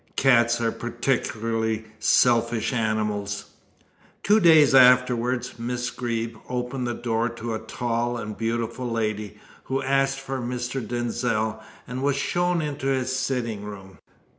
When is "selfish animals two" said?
1.99-4.39